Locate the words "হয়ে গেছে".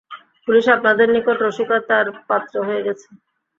2.67-3.07